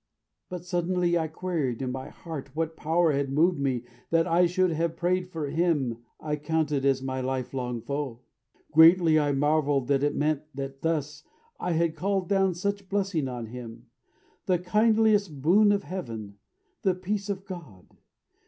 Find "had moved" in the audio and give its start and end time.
3.11-3.59